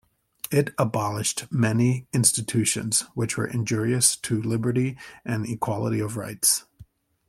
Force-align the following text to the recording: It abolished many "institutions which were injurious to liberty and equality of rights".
It 0.49 0.73
abolished 0.79 1.45
many 1.51 2.07
"institutions 2.11 3.01
which 3.13 3.37
were 3.37 3.45
injurious 3.45 4.15
to 4.15 4.41
liberty 4.41 4.97
and 5.23 5.45
equality 5.47 5.99
of 5.99 6.17
rights". 6.17 6.65